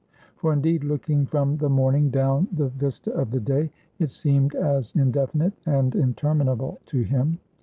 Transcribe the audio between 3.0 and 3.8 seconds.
of the day,